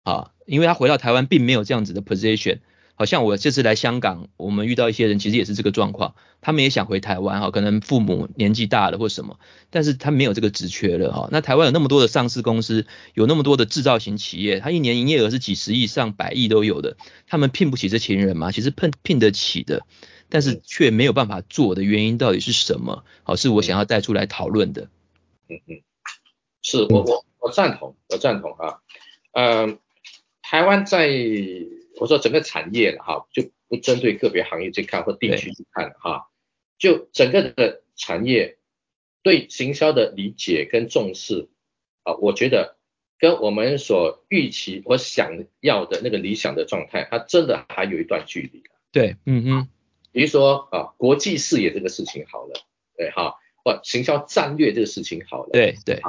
[0.04, 2.60] 啊，因为他回到台湾并没有这样子的 position。
[2.96, 11.28] 好像我这次来香港，我们遇到一些人，其实也是这个状况，他们也想回台湾哈，可能父母年纪大了或什么，但是他没有这个职缺了哈。
[11.32, 18.52] 那台湾有那么多的上市公司，有那么多的制造型企业，他一年营业额是几十亿上百亿都有的，他们聘不起这群人吗？
[18.52, 19.84] 其实聘聘得起的，
[20.28, 23.02] 但是却没有办法做的原因到底是什么？
[23.24, 24.82] 好，是我想要带出来讨论的。
[25.48, 25.82] 嗯嗯，
[26.62, 28.78] 是我我我赞同，我赞同啊，
[29.32, 29.78] 嗯，
[30.44, 31.08] 台湾在。
[31.96, 36.28] 我说整个产业哈，就不针对个别行业去看或地区去看哈，
[36.76, 38.58] 就整个的产业
[39.22, 41.46] 对行销的理解跟重视
[42.02, 42.76] 啊，我觉得
[43.16, 48.64] 跟我们所预期或想要的那个理想的状态，它真的还有一段距离。
[48.90, 49.68] 对，嗯哼，
[50.10, 52.54] 比如说啊，国际视野这个事情好了，
[52.96, 56.00] 对哈，或行销战略这个事情好了，对对，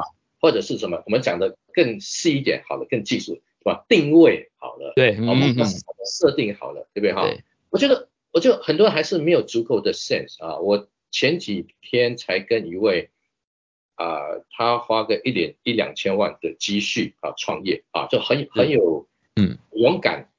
[0.42, 3.84] 或者是什么，我们讲的更细一点，好了，更技术是吧？
[3.90, 7.28] 定位好了，对，我们把设定好了，对不对哈？
[7.72, 10.60] 我觉得，我觉得很多人还是没有足够的 sense 啊。
[10.60, 13.10] 我前几天才跟一位
[13.96, 20.30] 啊、呃，他花个一点一两千万的积蓄啊创业啊，就很很有嗯勇敢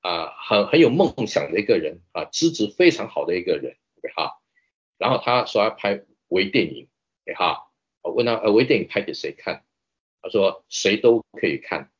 [0.00, 4.40] 啊，很很有梦想的一个人啊，资质非常好的一个人，对哈。
[4.96, 6.86] 然后他说要拍微电影，
[7.24, 7.64] 对哈。
[8.02, 9.64] 我问他呃微电影拍给谁看？
[10.22, 11.90] 他说谁都可以看，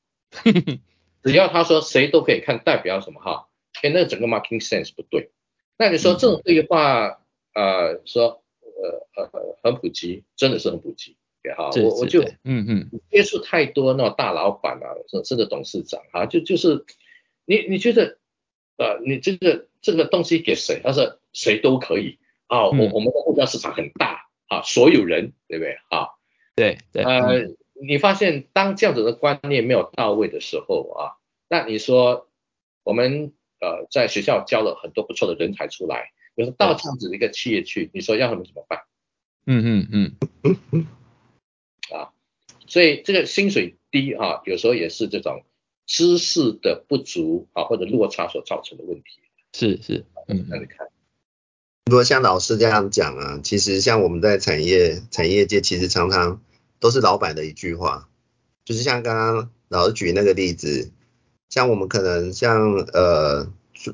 [1.22, 3.48] 只要他说谁都可以看，代表什么哈？
[3.82, 5.30] 哎，那整个 marketing sense 不对。
[5.76, 7.20] 那你说这种对话，
[7.54, 11.70] 呃，说呃呃很普及，真的是很普及，对哈？
[11.82, 14.86] 我我就嗯嗯接触太多那种大老板啊，
[15.24, 16.84] 甚至董事长啊，就就是
[17.44, 18.18] 你你觉得
[18.78, 20.80] 呃你这个这个东西给谁？
[20.82, 26.08] 他说谁都可以啊，我我们的目标市场很大啊，所有人对不对啊？
[26.54, 27.48] 对对呃，
[27.80, 31.16] 你发现当这样子的观念没有到位的时候啊，
[31.48, 32.28] 那你说
[32.82, 33.32] 我们。
[33.58, 38.80] 呃，在学校教了很多不错的人才出来，可是到这样子的一个企业去，你说要他们怎么办？
[39.46, 40.16] 嗯嗯
[40.70, 40.86] 嗯，
[41.90, 42.12] 啊，
[42.66, 45.42] 所以这个薪水低啊，有时候也是这种
[45.86, 49.20] 知识的不足啊，或者落差所造成的问题。
[49.54, 50.88] 是是，嗯，那你看，
[51.86, 56.42] 如果像老师这样讲啊，其实像我们在产业产业界，其实常常
[56.80, 58.08] 都是老板的一句话，
[58.64, 60.90] 就是像刚刚老师举那个例子。
[61.48, 63.46] 像我们可能像呃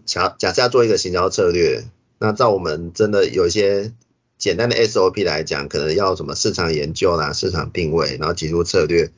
[0.07, 1.85] 假假设要做一个行销策略，
[2.19, 3.93] 那照我们真的有一些
[4.39, 9.13] 简单的 SOP 来讲，可能要什么市场研究啦、市场定位，然后提出策略，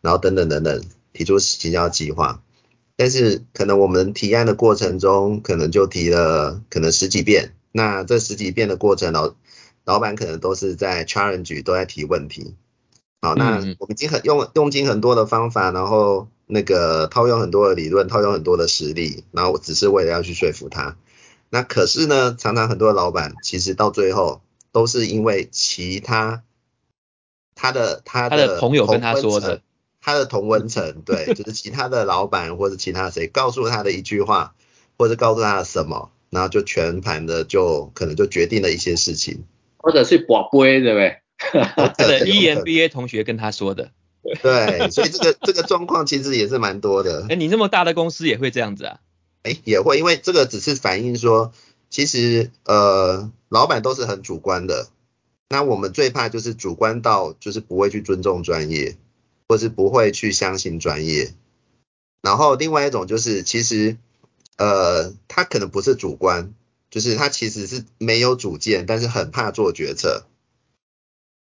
[0.00, 2.42] 然后等等等等，提出行销计划。
[2.96, 9.34] 但是可能我们提案的过程中，可能就提了可能十几遍，那这十几遍的过程，老
[9.84, 12.54] 老板可能都是在 challenge，都在提问题。
[13.24, 16.28] 好，那我们已经很用用尽很多的方法，然后。
[16.46, 20.98] 那个套用很多的理论，套用很多的实力，然后只是为了要去说服他。
[21.48, 26.42] 那可是呢，常常很多的老板其实到最后都是因为其他
[27.54, 29.62] 他的他的，他的朋友跟他说的，
[30.02, 34.54] 他的同温层，对， 就是其他的老板或者其他谁告诉他的一句话，
[34.98, 39.44] 或者告诉他什么，然后就全盘的就可能就决定了一些事情，
[39.78, 41.20] 或者是博杯，对不对？
[41.52, 43.90] 他的 EMBA 同学跟他说的。
[44.42, 47.26] 对，所以这个这个状况其实也是蛮多的。
[47.30, 49.00] 哎，你那么大的公司也会这样子啊？
[49.42, 51.52] 哎，也会，因为这个只是反映说，
[51.90, 54.88] 其实呃，老板都是很主观的。
[55.50, 58.96] 那我们最怕就是主观到就是不会去尊重专业，
[59.46, 61.34] 或是不会去相信专业。
[62.22, 63.98] 然后另外一种就是，其实
[64.56, 66.54] 呃，他可能不是主观，
[66.90, 70.24] 就是他其实是没有主见，但是很怕做决策。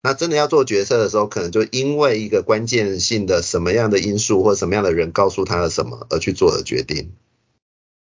[0.04, 7.12] 那真的要做决策的时候，可能就因为一个关键性的什么样的因素或什么样的人告诉他了什么而去做的决定。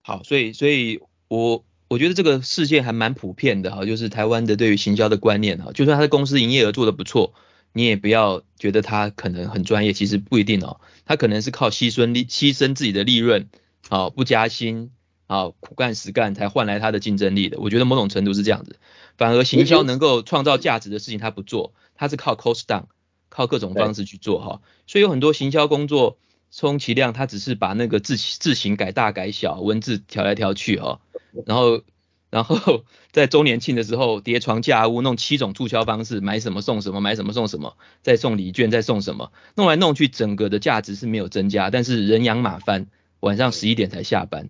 [0.03, 7.35] 好，所以所以我我觉得这个事件还蛮普遍的哈，就是台湾的对于行销的观念哈，就算他的公司营业额做得不错，
[7.75, 13.49] 你也不要觉得他可能很专业，其实不一定哦，他可能是靠牺牲利牺牲自己的利润，
[13.89, 14.91] 好不加薪
[15.27, 18.77] 啊苦干实干才换来他的竞争力的，我觉得某种程度是这样子。
[19.17, 22.85] 反而行销能够创造价值的事情他不做，他是靠 cost down，
[23.29, 24.61] 靠各种方式去做哈。
[24.87, 26.19] 所以有很多行销工作，
[26.51, 31.01] 充其量他只是把那个字字型改大改小，文字调来调去哈。
[31.47, 31.83] 然后
[32.31, 42.89] 然 后在周年庆的时候叠床架屋，弄七种促销方式，买什么送什么，买什么送什么，再送礼券再送什么，弄来弄去整个的价值是没有增加，但是人仰马翻，
[43.21, 44.49] 晚上十一点才下班。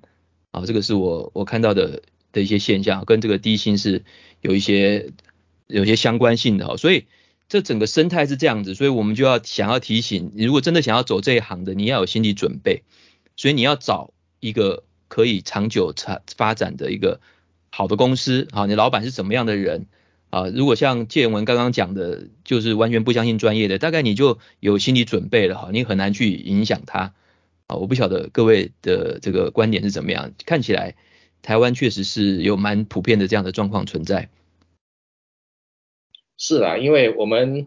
[0.61, 2.03] 啊，这个是我我看到的。
[2.35, 4.03] 的一些现象跟这个低薪是
[4.41, 5.13] 有一些
[5.69, 7.05] 有些相关性的哈，所以
[7.49, 12.83] 这整个生态是这样子，所以我们就要想要提醒，你如果真的想要走这一行的，你要有心理准备，
[13.37, 17.21] 所以你要找一个可以长久长发展的一个
[17.71, 19.87] 好的公司啊，你老板是什么样的人
[20.31, 20.49] 啊？
[20.49, 27.15] 如果像建文刚刚讲的，就是完全不相信专业的，大概你就有心理准备了哈，你很难去影响他
[27.75, 27.77] 啊。
[27.77, 30.95] 我不晓得各位的这个观点是怎么样，看起来。
[31.43, 34.31] 台湾确实是有蛮普遍的这样的状况存在。
[36.39, 37.67] 是啊，因为我们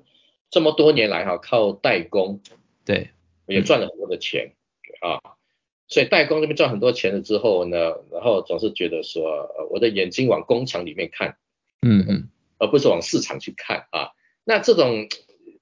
[0.49, 2.41] 这么多年来哈，靠代工，
[2.85, 3.11] 对，
[3.45, 4.53] 也赚了很多的钱
[4.99, 5.21] 啊，
[5.87, 7.77] 所以代工这边赚很多钱了之后呢，
[8.11, 11.37] 然后总是觉得说，我的眼睛往工厂里面看，
[11.83, 14.09] 嗯嗯，而不是往市场去看啊。
[14.43, 15.07] 那这种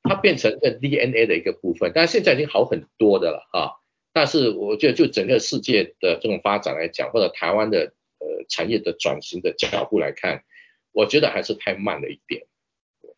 [0.03, 3.71] 它变成一个 DNA 的一个部分，但是现在已经好很多的了啊。
[4.15, 7.93] 但是我觉得就整个世界的这种发展来讲，或者台湾的。
[8.17, 10.45] 呃，产业的转型的脚步来看，
[10.93, 12.47] 我觉得还是太慢了一点，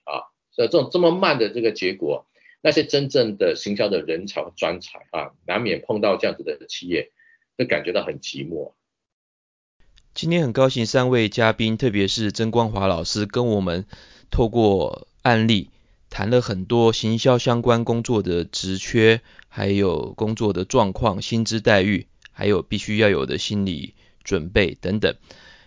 [0.04, 2.28] 啊，所以这种这么慢的这个结果，
[2.62, 7.12] 那些真正的行销的人才专才啊，难免碰到这样子的企业，
[7.60, 8.74] 会感觉到很寂寞。
[10.16, 13.86] 今天很高兴三位嘉宾，特别是曾光华老师跟我们
[14.32, 15.70] 透过案例
[16.10, 23.94] 谈了很多行销相关工作的职缺，还有工作的状况、薪资待遇，还有必须要有的心理
[24.24, 25.16] 准备等等。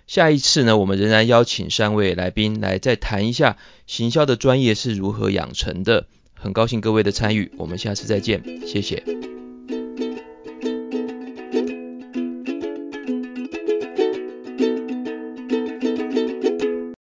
[0.06, 6.06] 下一次呢，我们仍然邀请三位来宾来再谈一下行销的专业是如何养成的。
[6.34, 9.39] 很高兴各位的参与，我们下次再见，谢谢。